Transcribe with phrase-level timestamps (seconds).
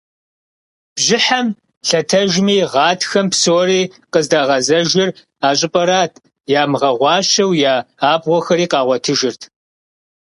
[0.95, 1.47] Бжьыхьэм
[1.87, 3.81] лъэтэжми, гъатхэм псори
[4.11, 5.09] къыздагъэзэжыр
[5.47, 6.13] а щӏыпӏэрат,
[6.61, 7.75] ямыгъэгъуащэу я
[8.11, 9.41] абгъуэхэри къагъуэтыжырт.